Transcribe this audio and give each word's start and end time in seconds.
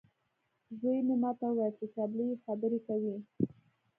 زوی 0.79 0.99
مې 1.07 1.15
ماته 1.23 1.45
وویل 1.49 1.73
چې 1.79 1.85
چپلۍ 1.93 2.25
یې 2.31 2.41
خبرې 2.45 2.79
کوي. 2.87 3.15